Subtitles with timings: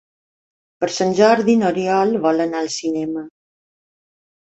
[0.85, 3.27] Per Sant Jordi n'Oriol vol anar al cinema.